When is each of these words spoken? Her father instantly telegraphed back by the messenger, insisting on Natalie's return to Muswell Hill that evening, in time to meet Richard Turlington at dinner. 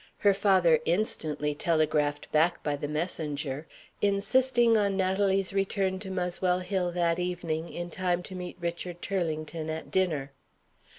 Her 0.17 0.33
father 0.33 0.79
instantly 0.83 1.53
telegraphed 1.53 2.31
back 2.31 2.63
by 2.63 2.75
the 2.75 2.87
messenger, 2.87 3.67
insisting 4.01 4.75
on 4.75 4.97
Natalie's 4.97 5.53
return 5.53 5.99
to 5.99 6.09
Muswell 6.09 6.57
Hill 6.57 6.91
that 6.93 7.19
evening, 7.19 7.69
in 7.69 7.91
time 7.91 8.23
to 8.23 8.33
meet 8.33 8.57
Richard 8.59 9.03
Turlington 9.03 9.69
at 9.69 9.91
dinner. 9.91 10.31